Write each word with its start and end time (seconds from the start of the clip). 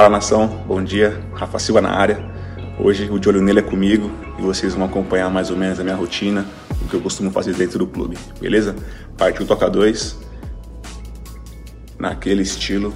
Fala 0.00 0.08
nação, 0.08 0.48
bom 0.66 0.82
dia, 0.82 1.22
Rafa 1.34 1.58
Silva 1.58 1.82
na 1.82 1.90
área. 1.90 2.24
Hoje 2.78 3.10
o 3.10 3.18
de 3.18 3.28
olho 3.28 3.42
nele 3.42 3.58
é 3.58 3.62
comigo 3.62 4.10
e 4.38 4.40
vocês 4.40 4.72
vão 4.72 4.86
acompanhar 4.86 5.28
mais 5.28 5.50
ou 5.50 5.58
menos 5.58 5.78
a 5.78 5.84
minha 5.84 5.94
rotina, 5.94 6.46
o 6.80 6.88
que 6.88 6.94
eu 6.94 7.02
costumo 7.02 7.30
fazer 7.30 7.52
dentro 7.52 7.80
do 7.80 7.86
clube, 7.86 8.16
beleza? 8.40 8.74
Partiu 9.18 9.46
Toca 9.46 9.68
2, 9.68 10.16
naquele 11.98 12.40
estilo 12.40 12.94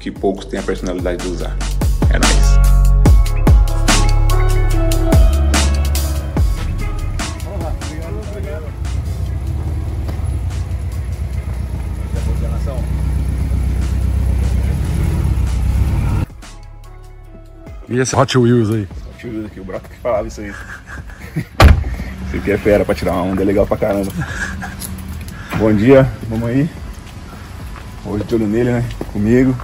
que 0.00 0.10
poucos 0.10 0.44
têm 0.44 0.58
a 0.58 0.64
personalidade 0.64 1.22
de 1.22 1.30
usar. 1.30 1.56
É 2.12 2.18
nóis. 2.18 2.71
E 17.92 18.00
esse 18.00 18.16
Hot 18.16 18.38
Wheels 18.38 18.70
aí? 18.70 18.88
Hot 19.10 19.26
Wheels 19.26 19.44
aqui, 19.44 19.60
o 19.60 19.64
Brock 19.64 19.82
que 19.86 19.98
falava 19.98 20.26
isso 20.26 20.40
aí. 20.40 20.50
Isso 22.26 22.36
aqui 22.38 22.50
é 22.50 22.56
fera 22.56 22.86
pra 22.86 22.94
tirar 22.94 23.12
uma 23.12 23.24
onda, 23.24 23.42
é 23.42 23.44
legal 23.44 23.66
pra 23.66 23.76
caramba. 23.76 24.10
Bom 25.58 25.70
dia, 25.74 26.10
vamos 26.26 26.48
aí. 26.48 26.70
Hoje 28.06 28.24
de 28.24 28.34
olho 28.34 28.46
nele, 28.46 28.70
né? 28.72 28.84
Comigo. 29.12 29.54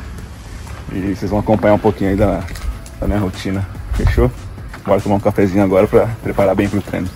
E 0.93 1.15
vocês 1.15 1.31
vão 1.31 1.41
acompanhar 1.41 1.73
um 1.73 1.79
pouquinho 1.79 2.11
aí 2.11 2.17
da, 2.17 2.45
da 3.01 3.07
minha 3.07 3.19
rotina. 3.19 3.67
Fechou? 3.95 4.31
Bora 4.85 5.01
tomar 5.01 5.15
um 5.15 5.21
cafezinho 5.21 5.65
agora 5.65 5.87
pra 5.87 6.09
preparar 6.23 6.55
bem 6.55 6.69
pro 6.69 6.83
treino. 6.83 7.09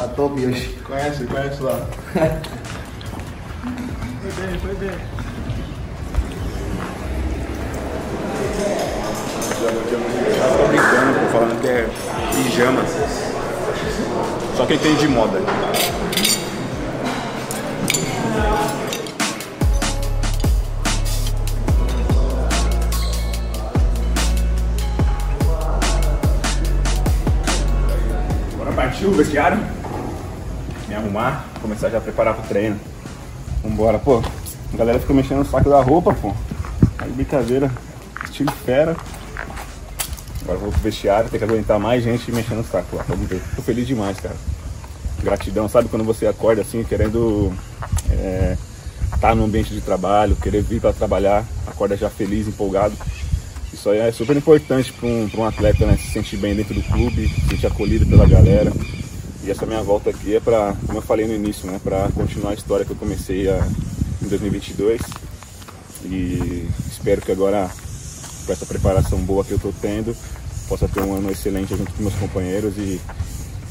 A 0.00 0.06
top 0.14 0.46
hoje. 0.46 0.68
Conhece, 0.84 1.24
conhece 1.24 1.60
lá. 1.60 1.84
Foi 4.22 4.46
bem, 4.46 4.58
foi 4.60 4.74
bem. 4.76 4.90
Tô 9.58 10.68
brincando, 10.68 11.18
tô 11.18 11.32
falando 11.32 11.60
que 11.62 11.66
é 11.66 11.88
pijama. 12.34 12.82
Só 14.54 14.66
quem 14.66 14.78
tem 14.78 14.94
de 14.96 15.08
moda. 15.08 15.40
Bora 28.58 28.72
partir 28.72 29.06
o 29.06 29.12
vestiário. 29.12 29.58
Me 30.86 30.94
arrumar, 30.94 31.46
começar 31.62 31.88
já 31.88 31.96
a 31.96 32.00
preparar 32.02 32.34
pro 32.34 32.46
treino. 32.46 32.78
Vambora, 33.62 33.98
pô. 33.98 34.22
A 34.74 34.76
galera 34.76 34.98
fica 35.00 35.14
mexendo 35.14 35.38
no 35.38 35.44
saco 35.46 35.70
da 35.70 35.80
roupa, 35.80 36.12
pô. 36.12 36.34
Aí 36.98 37.10
brincadeira, 37.10 37.70
estilo 38.22 38.52
fera. 38.52 38.94
Agora 40.46 40.60
vou 40.60 40.70
pro 40.70 40.80
vestiário, 40.80 41.28
tem 41.28 41.40
que 41.40 41.44
aguentar 41.44 41.76
mais 41.80 42.04
gente 42.04 42.30
mexendo 42.30 42.58
no 42.58 42.64
saco 42.64 42.94
lá. 42.94 43.04
Vamos 43.08 43.28
ver. 43.28 43.42
Tô 43.56 43.62
feliz 43.62 43.84
demais, 43.84 44.20
cara. 44.20 44.36
Gratidão, 45.20 45.68
sabe 45.68 45.88
quando 45.88 46.04
você 46.04 46.24
acorda 46.24 46.62
assim, 46.62 46.84
querendo 46.84 47.52
é, 48.08 48.56
estar 49.12 49.34
no 49.34 49.44
ambiente 49.44 49.74
de 49.74 49.80
trabalho, 49.80 50.36
querer 50.36 50.62
vir 50.62 50.80
para 50.80 50.92
trabalhar, 50.92 51.44
acorda 51.66 51.96
já 51.96 52.08
feliz, 52.08 52.46
empolgado. 52.46 52.96
Isso 53.72 53.90
aí 53.90 53.98
é 53.98 54.12
super 54.12 54.36
importante 54.36 54.92
para 54.92 55.08
um, 55.08 55.28
pra 55.28 55.40
um 55.40 55.44
atleta, 55.46 55.84
né? 55.84 55.96
Se 55.96 56.12
sentir 56.12 56.36
bem 56.36 56.54
dentro 56.54 56.74
do 56.74 56.82
clube, 56.84 57.28
se 57.28 57.48
sentir 57.48 57.66
acolhido 57.66 58.06
pela 58.06 58.24
galera. 58.24 58.72
E 59.42 59.50
essa 59.50 59.66
minha 59.66 59.82
volta 59.82 60.10
aqui 60.10 60.36
é 60.36 60.40
para, 60.40 60.76
como 60.86 60.98
eu 60.98 61.02
falei 61.02 61.26
no 61.26 61.34
início, 61.34 61.68
né? 61.68 61.80
Para 61.82 62.08
continuar 62.14 62.52
a 62.52 62.54
história 62.54 62.84
que 62.84 62.92
eu 62.92 62.96
comecei 62.96 63.48
a, 63.48 63.66
em 64.22 64.28
2022. 64.28 65.00
E 66.04 66.68
espero 66.88 67.20
que 67.20 67.32
agora, 67.32 67.68
com 68.46 68.52
essa 68.52 68.64
preparação 68.64 69.18
boa 69.18 69.44
que 69.44 69.50
eu 69.50 69.56
estou 69.56 69.74
tendo, 69.80 70.16
possa 70.68 70.88
ter 70.88 71.00
um 71.00 71.14
ano 71.14 71.30
excelente 71.30 71.76
junto 71.76 71.92
com 71.92 72.02
meus 72.02 72.14
companheiros 72.14 72.76
e 72.78 73.00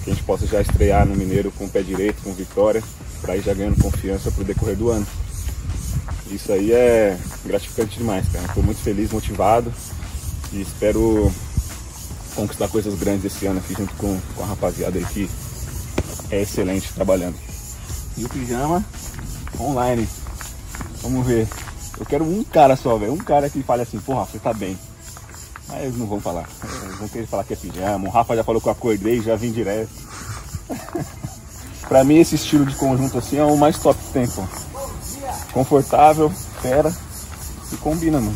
que 0.04 0.12
a 0.12 0.14
gente 0.14 0.24
possa 0.24 0.46
já 0.46 0.62
estrear 0.62 1.06
no 1.06 1.16
Mineiro 1.16 1.52
com 1.52 1.66
o 1.66 1.70
pé 1.70 1.82
direito, 1.82 2.22
com 2.22 2.34
vitória, 2.34 2.84
para 3.22 3.36
ir 3.36 3.42
já 3.42 3.54
ganhando 3.54 3.82
confiança 3.82 4.30
para 4.30 4.42
o 4.42 4.46
decorrer 4.46 4.76
do 4.76 4.92
ano. 4.92 5.08
Isso 6.30 6.52
aí 6.52 6.72
é 6.72 7.18
gratificante 7.46 7.98
demais, 7.98 8.28
cara. 8.30 8.46
Estou 8.46 8.64
muito 8.64 8.82
feliz, 8.82 9.12
motivado 9.12 9.74
e 10.52 10.62
espero 10.62 11.32
conquistar 12.36 12.68
coisas 12.68 12.94
grandes 12.96 13.26
esse 13.26 13.46
ano 13.46 13.60
aqui 13.60 13.74
junto 13.74 13.94
com, 13.96 14.20
com 14.36 14.44
a 14.44 14.48
rapaziada 14.48 14.98
aí 14.98 15.06
que 15.06 15.30
é 16.30 16.42
excelente 16.42 16.94
trabalhando. 16.94 17.36
E 18.18 18.26
o 18.26 18.30
pijama 18.30 18.84
online. 19.60 20.08
Vamos 21.02 21.26
ver. 21.26 21.48
Eu 22.00 22.06
quero 22.06 22.24
um 22.26 22.44
cara 22.44 22.76
só, 22.76 22.98
velho. 22.98 23.14
Um 23.14 23.18
cara 23.18 23.50
que 23.50 23.64
fale 23.64 23.82
assim, 23.82 24.00
porra, 24.00 24.26
você 24.26 24.40
tá 24.40 24.54
bem. 24.54 24.78
Mas 25.68 25.84
eles 25.84 25.98
não 25.98 26.06
vão 26.06 26.20
falar. 26.20 26.48
Eles 26.64 26.98
vão 26.98 27.08
querer 27.08 27.26
falar 27.26 27.44
que 27.44 27.54
é 27.54 27.58
pijama. 27.58 28.08
O 28.08 28.12
Rafa 28.12 28.36
já 28.36 28.44
falou 28.44 28.62
que 28.62 28.68
eu 28.68 28.72
acordei, 28.72 29.22
já 29.22 29.36
vim 29.36 29.52
direto. 29.52 29.90
pra 31.88 32.04
mim 32.04 32.18
esse 32.18 32.36
estilo 32.36 32.66
de 32.66 32.76
conjunto 32.76 33.18
assim 33.18 33.38
é 33.38 33.44
o 33.44 33.58
mais 33.58 33.80
top 33.80 34.00
que 34.00 34.14
tem, 34.14 34.28
pô. 34.28 34.44
Confortável, 35.52 36.30
fera 36.62 36.94
e 37.72 37.78
combina, 37.78 38.20
mano. 38.20 38.36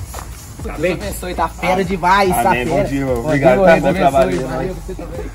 Tá 0.64 0.78
bem? 0.78 0.94
abençoe, 0.94 1.34
tá 1.34 1.48
fera 1.48 1.84
demais, 1.84 2.30
tá 2.30 2.54
bom 2.66 2.84
dia, 2.84 3.08
obrigado, 3.08 3.64
tá 3.64 3.80
bom 3.80 3.94
trabalho. 3.94 4.48
Valeu, 4.48 4.76
você 4.76 4.94
também. 4.94 5.26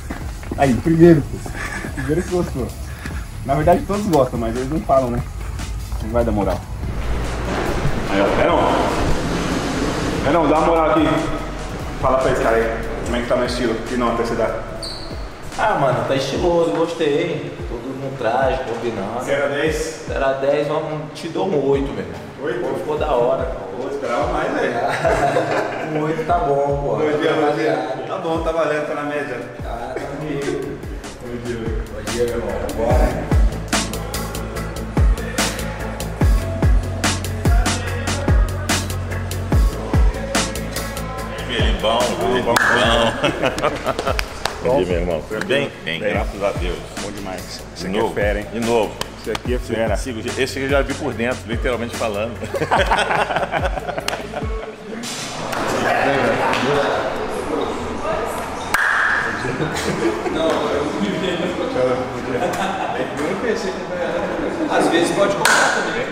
Aí, 0.57 0.75
primeiro, 0.75 1.23
pô. 1.23 1.51
Primeiro 1.95 2.23
que 2.23 2.31
gostou. 2.31 2.69
Na 3.45 3.55
verdade 3.55 3.85
todos 3.87 4.07
gostam, 4.07 4.39
mas 4.39 4.57
eles 4.57 4.71
não 4.71 4.81
falam, 4.81 5.11
né? 5.11 5.23
Não 6.03 6.11
vai 6.11 6.25
dar 6.25 6.33
moral. 6.33 6.61
Aí, 8.15 8.21
ó, 8.21 8.25
Verão. 8.37 8.59
Verão, 10.23 10.49
dá 10.49 10.59
uma 10.59 10.67
moral 10.69 10.91
aqui. 10.91 11.09
Fala 12.01 12.19
pra 12.19 12.31
esse 12.31 12.43
cara 12.43 12.57
aí. 12.57 12.79
Como 13.05 13.17
é 13.17 13.21
que 13.23 13.27
tá 13.27 13.35
no 13.35 13.45
estilo? 13.45 13.75
Que 13.89 13.97
nota 13.97 14.25
você 14.25 14.37
dá? 14.37 14.55
Ah, 15.59 15.75
mano, 15.81 16.05
tá 16.07 16.15
estiloso, 16.15 16.71
gostei. 16.71 17.53
Tudo 17.69 17.89
no 18.01 18.17
traje, 18.17 18.61
combinando. 18.69 19.21
0 19.25 19.45
a 19.45 19.49
10? 19.49 20.11
Era 20.11 20.33
10, 20.35 20.69
vamos, 20.69 21.13
te 21.13 21.29
dou 21.29 21.49
um 21.49 21.71
8, 21.71 21.93
meu 21.93 22.05
irmão. 22.05 22.21
Oito? 22.45 22.61
Pô, 22.61 22.75
ficou 22.79 22.99
da 22.99 23.11
hora. 23.11 23.57
Pô, 23.77 23.89
esperava 23.89 24.33
mais, 24.33 24.53
velho. 24.53 24.75
Um 25.95 26.03
8 26.05 26.25
tá 26.25 26.39
bom, 26.39 26.83
pô. 26.85 26.97
Bom 26.97 27.19
dia, 27.21 27.33
bom 27.33 27.57
dia. 27.57 27.75
Rapaziada. 27.75 28.03
Tá 28.07 28.19
bom, 28.19 28.39
tá 28.43 28.53
valendo, 28.53 28.87
tá 28.87 28.95
na 28.95 29.03
média. 29.03 29.41
Ah, 29.65 29.93
tá 29.93 30.01
comigo. 30.01 30.79
Bom 31.21 31.37
dia, 31.45 31.57
velho. 31.57 31.83
Bom 31.93 32.13
dia, 32.13 32.25
meu 32.27 32.37
irmão. 32.37 32.51
Bora. 32.77 33.24
Felibão, 42.35 42.55
felibão. 42.57 43.13
Bom 44.65 44.77
dia, 44.79 44.87
meu 44.87 45.01
irmão. 45.01 45.23
Tudo 45.29 45.47
bem? 45.47 45.71
Bem, 45.85 46.01
Bem. 46.01 46.13
graças 46.13 46.43
a 46.43 46.51
Deus. 46.53 46.79
Bom 47.01 47.13
demais. 47.13 47.41
Isso 47.77 47.85
De 47.85 47.87
aqui 47.87 47.99
novo. 47.99 48.19
é 48.19 48.23
fera, 48.23 48.39
hein? 48.41 48.47
De 48.53 48.61
novo. 48.61 48.93
Isso 49.21 49.31
aqui 49.31 49.55
é 49.55 49.59
fera. 49.59 49.95
Esse 50.43 50.59
eu 50.61 50.69
já 50.69 50.83
vi 50.83 50.95
por 50.95 51.13
dentro, 51.13 51.39
literalmente 51.47 51.95
falando. 51.97 52.33
Às 64.71 64.89
vezes 64.89 65.11
pode 65.17 65.35
comprar 65.37 65.75
também. 65.75 66.07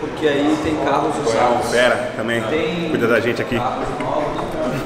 Porque 0.00 0.26
aí 0.28 0.58
tem 0.62 0.76
carros 0.84 1.14
É 1.16 1.20
usados. 1.20 1.70
fera 1.70 2.12
também. 2.16 2.42
Tem- 2.42 2.90
Cuida 2.90 3.06
da 3.06 3.20
gente 3.20 3.40
aqui. 3.42 3.56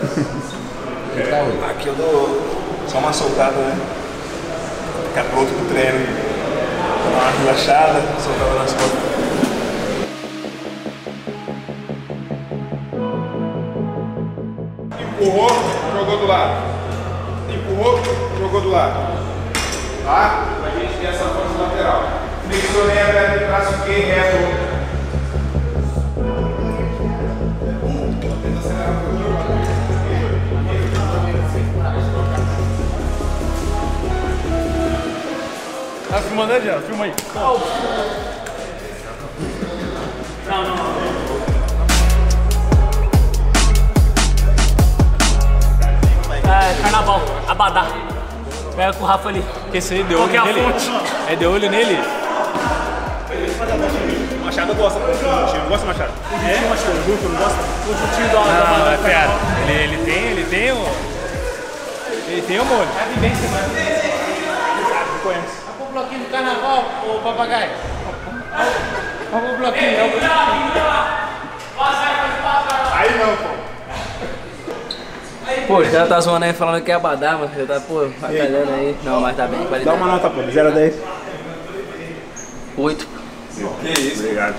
Carros 0.00 1.54
novos. 1.54 1.70
Aqui 1.70 1.88
eu 1.88 1.94
dou 1.94 2.40
só 2.88 2.98
uma 2.98 3.12
soltada, 3.12 3.56
né? 3.56 3.78
Ficar 5.08 5.24
pronto 5.24 5.52
pro 5.52 5.66
treino. 5.66 6.06
Dar 7.04 7.20
uma 7.20 7.30
relaxada, 7.30 8.02
soltada 8.18 8.58
nas 8.58 8.72
costas. 8.72 9.00
Empurrou, 15.00 15.50
jogou 15.98 16.18
do 16.18 16.26
lado. 16.26 16.62
Empurrou, 17.50 18.00
jogou 18.38 18.60
do 18.62 18.70
lado. 18.70 19.20
Tá? 20.04 20.46
Pra 20.62 20.70
gente 20.70 20.98
ter 20.98 21.08
essa 21.08 21.24
força 21.24 21.62
lateral. 21.62 22.04
Flexionei 22.48 23.02
a 23.02 23.06
perna 23.06 23.38
de 23.38 23.44
braço, 23.44 23.72
fiquei 23.74 24.00
reto. 24.06 24.69
Tá 36.20 36.26
filmando 36.26 36.52
aí, 36.52 36.66
já? 36.66 36.78
Filma 36.82 37.04
aí. 37.04 37.14
É, 46.44 46.82
carnaval, 46.82 47.22
Abadá. 47.48 47.86
Pega 48.76 48.92
com 48.92 49.04
o 49.04 49.06
Rafa 49.06 49.30
ali. 49.30 49.42
Porque 49.62 49.78
esse 49.78 49.94
aí 49.94 50.02
deu 50.02 50.18
Qual 50.18 50.28
olho 50.28 50.36
é 50.36 50.38
a 50.38 50.44
nele. 50.44 50.60
É 51.30 51.36
deu 51.36 51.52
olho 51.52 51.70
nele? 51.70 51.98
Machado 54.44 54.74
gosta, 54.74 55.00
pô. 55.00 55.06
O 55.06 55.14
Juntinho 55.14 55.68
gosta, 55.68 55.86
Machado? 55.86 56.12
O 56.12 56.38
Juntinho, 56.38 56.68
Machado, 56.68 57.02
junto, 57.06 57.28
não 57.30 57.40
gosta? 57.40 57.58
O 57.60 57.94
juntinho 57.94 58.28
da, 58.28 58.42
da 58.42 58.68
Não, 58.68 58.78
banda 58.78 58.90
é 58.90 58.98
pera. 58.98 59.30
Ele, 59.68 59.94
ele 59.94 60.04
tem, 60.04 60.24
ele 60.26 60.44
tem 60.44 60.72
o. 60.72 60.86
Ele 62.28 62.42
tem 62.42 62.60
o 62.60 62.64
molho. 62.66 62.88
Conhece. 65.22 65.69
O 65.90 65.92
bloquinho 65.92 66.20
do 66.20 66.30
carnaval, 66.30 66.84
o 67.04 67.18
papagaio. 67.20 67.70
Olha 69.32 69.54
o 69.54 69.56
bloquinho, 69.58 69.90
é 69.90 70.04
o 70.04 70.10
bloquinho. 70.10 70.30
Aí 72.92 73.18
não, 73.18 73.36
pô. 73.36 73.50
Pô, 75.66 75.78
os 75.78 75.88
caras 75.88 76.08
tá 76.08 76.20
zoando 76.20 76.44
aí 76.44 76.52
falando 76.52 76.84
que 76.84 76.92
é 76.92 76.94
abadá, 76.94 77.36
mas 77.40 77.50
você 77.52 77.64
tá, 77.64 77.80
pô, 77.80 78.06
batalhando 78.20 78.72
aí. 78.72 78.96
Não, 79.02 79.20
mas 79.20 79.36
tá 79.36 79.48
bem, 79.48 79.58
Dá 79.58 79.66
qualidade. 79.66 79.96
uma 79.96 80.06
nota, 80.06 80.30
pô, 80.30 80.42
de 80.42 80.52
0 80.52 80.68
a 80.68 80.70
10. 80.70 80.94
Oito. 82.76 83.08
Obrigado. 83.58 84.54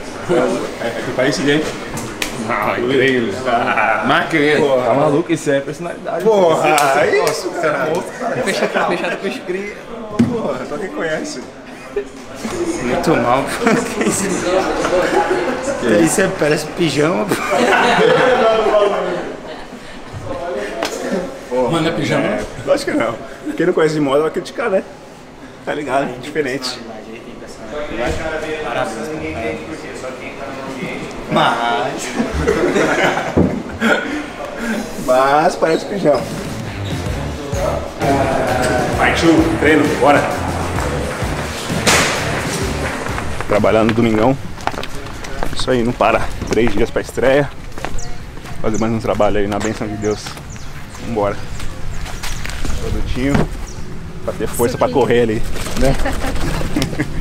É, 0.81 0.87
é 0.87 1.01
que 1.05 1.11
parece 1.15 1.45
gente. 1.45 1.65
Ah, 2.49 2.75
incrível. 2.77 3.33
Mas 4.05 4.29
que 4.29 4.57
Tá 4.57 4.93
maluco, 4.93 5.31
isso 5.31 5.49
é 5.49 5.61
personalidade. 5.61 6.25
Porra, 6.25 6.69
é 6.99 7.23
isso, 7.23 7.49
cara. 7.51 7.87
Fechado, 8.43 8.87
fechado 8.89 9.17
com 9.17 9.27
os 9.29 9.39
cria. 9.39 9.90
Porra, 10.41 10.65
só 10.67 10.77
quem 10.77 10.89
conhece. 10.89 11.41
Muito 12.83 13.15
mal. 13.17 13.43
Isso 16.03 16.21
é, 16.21 16.27
parece 16.39 16.65
pijama. 16.67 17.27
Mano, 21.71 21.87
é 21.87 21.91
pijama? 21.91 22.25
É, 22.25 22.43
lógico 22.65 22.91
que 22.91 22.97
não. 22.97 23.15
Quem 23.55 23.65
não 23.67 23.73
conhece 23.73 23.93
de 23.93 24.01
moda 24.01 24.23
vai 24.23 24.31
criticar, 24.31 24.69
né? 24.69 24.83
Tá 25.63 25.75
ligado? 25.75 26.19
Diferente. 26.21 26.79
Mas. 31.31 32.09
Mas 35.05 35.55
parece 35.55 35.85
pijama. 35.85 36.50
Partiu, 39.21 39.59
treino, 39.59 39.83
bora. 39.99 40.19
Trabalhando 43.47 43.89
no 43.89 43.93
domingão. 43.93 44.35
Isso 45.55 45.69
aí, 45.69 45.83
não 45.83 45.91
para. 45.91 46.21
Três 46.49 46.73
dias 46.73 46.89
pra 46.89 47.03
estreia. 47.03 47.47
Fazer 48.63 48.79
mais 48.79 48.91
um 48.91 48.99
trabalho 48.99 49.37
aí 49.37 49.47
na 49.47 49.59
benção 49.59 49.87
de 49.87 49.95
Deus. 49.97 50.25
Vambora. 51.05 51.37
Produtinho. 52.79 53.35
Pra 54.25 54.33
ter 54.33 54.47
força 54.47 54.75
pra 54.75 54.89
correr 54.89 55.21
ali, 55.21 55.43
né? 55.79 55.95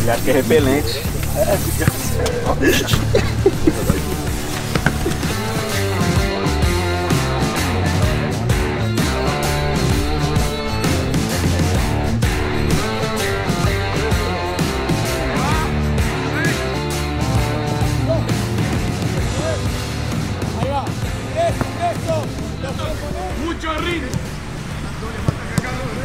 Ele 0.00 0.10
acha 0.10 0.22
que 0.22 0.30
é 0.30 0.32
repelente. 0.32 1.02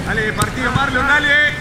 Dale, 0.08 0.34
partido, 0.34 0.72
Marlon, 0.72 1.08
dale. 1.08 1.54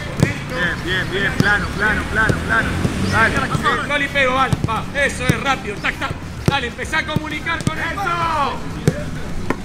Bien, 0.49 0.85
bien, 0.85 1.11
bien, 1.11 1.33
plano, 1.33 1.67
plano, 1.77 2.03
plano, 2.13 2.35
plano. 2.47 2.69
Dale. 3.13 3.89
No 3.89 3.99
le 3.99 4.09
pego, 4.09 4.35
vale. 4.35 4.55
Va, 4.69 4.85
eso 4.95 5.27
es 5.27 5.41
rápido, 5.43 5.77
tac, 5.77 5.99
tac. 5.99 6.11
Dale, 6.47 6.69
empezá 6.69 6.99
a 6.99 7.07
comunicar 7.07 7.63
con 7.65 7.79
eso. 7.79 8.59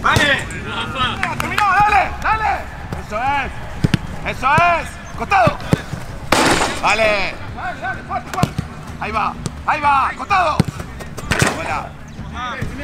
Vale. 0.02 0.46
Terminó, 1.40 1.64
dale, 1.64 2.12
dale. 2.22 2.66
Eso 3.06 3.18
es. 3.18 4.36
Eso 4.36 4.48
es. 4.56 4.90
Costado. 5.18 5.58
Vale. 6.82 7.36
Dale, 7.56 7.82
dale, 7.82 8.04
fuerte, 8.04 8.30
fuerte. 8.32 8.64
Ahí 9.00 9.12
va, 9.12 9.34
ahí 9.68 9.80
va, 9.80 10.12
costado. 10.18 10.58
Buena. 11.56 11.86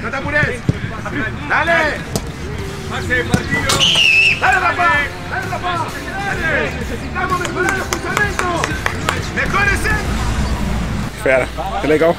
No 0.01 0.09
te 0.09 0.17
apures. 0.17 0.61
Dale. 1.49 2.16
Dale, 2.89 4.59
Rafa. 4.59 4.87
Dale, 5.29 5.47
Rafa. 5.49 5.87
Dale. 6.25 6.71
Necesitamos 6.79 7.39
mejorar 7.39 7.77
los 7.77 7.87
fundamentos. 7.87 8.67
Mejorese. 9.35 9.89
Fera, 11.21 11.47
que 11.81 11.87
legal. 11.87 12.15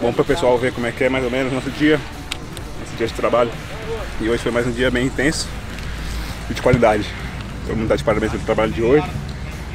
Bom 0.00 0.12
para 0.12 0.22
o 0.22 0.24
pessoal 0.24 0.58
ver 0.58 0.72
como 0.72 0.86
é 0.86 0.92
que 0.92 1.04
é 1.04 1.08
mais 1.10 1.24
ou 1.24 1.30
menos 1.30 1.52
nosso 1.52 1.70
dia, 1.70 2.00
nosso 2.80 2.96
dia 2.96 3.06
de 3.06 3.12
trabalho. 3.12 3.50
E 4.20 4.28
hoje 4.28 4.42
foi 4.42 4.50
mais 4.52 4.66
um 4.66 4.72
dia 4.72 4.90
bem 4.90 5.06
intenso 5.06 5.46
e 6.48 6.54
de 6.54 6.62
qualidade. 6.62 7.06
Todo 7.66 7.76
mundo 7.76 7.88
tá 7.88 7.96
de 7.96 8.04
parabéns 8.04 8.32
pelo 8.32 8.44
trabalho 8.44 8.72
de 8.72 8.82
hoje. 8.82 9.06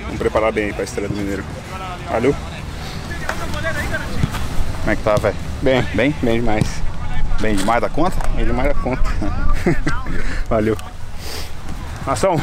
Vamos 0.03 0.17
preparar 0.17 0.51
bem 0.51 0.73
para 0.73 0.81
a 0.81 0.85
estreia 0.85 1.09
do 1.09 1.15
Mineiro. 1.15 1.43
Valeu? 2.09 2.35
Como 4.79 4.91
é 4.91 4.95
que 4.95 5.03
tá, 5.03 5.15
velho? 5.15 5.35
Bem, 5.61 5.81
bem, 5.93 6.15
bem 6.23 6.39
demais. 6.39 6.80
Bem 7.41 7.55
demais 7.55 7.81
da 7.81 7.89
conta? 7.89 8.15
Bem 8.35 8.45
demais 8.45 8.67
da 8.67 8.75
conta. 8.75 9.01
Valeu. 10.47 10.77
Nação, 12.05 12.39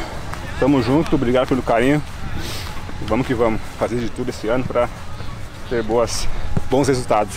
tamo 0.59 0.83
junto, 0.83 1.15
obrigado 1.15 1.47
pelo 1.47 1.62
carinho. 1.62 2.03
Vamos 3.06 3.25
que 3.25 3.33
vamos 3.33 3.61
fazer 3.79 3.97
de 4.00 4.11
tudo 4.11 4.31
esse 4.31 4.49
ano 4.49 4.65
para 4.65 4.89
ter 5.71 5.85
boas, 5.85 6.27
bons 6.69 6.89
resultados. 6.89 7.35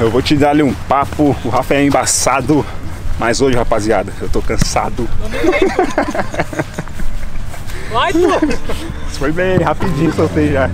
Eu 0.00 0.10
vou 0.10 0.20
te 0.20 0.36
dar 0.36 0.50
ali 0.50 0.64
um 0.64 0.74
papo, 0.74 1.36
o 1.44 1.48
Rafa 1.48 1.74
é 1.74 1.84
embaçado, 1.84 2.66
mas 3.20 3.40
hoje, 3.40 3.56
rapaziada, 3.56 4.12
eu 4.20 4.28
tô 4.28 4.42
cansado. 4.42 5.08
Vai, 7.92 8.12
pô! 8.12 8.28
Foi 9.18 9.30
bem, 9.30 9.58
rapidinho 9.58 10.12
soltei 10.12 10.52
já. 10.52 10.68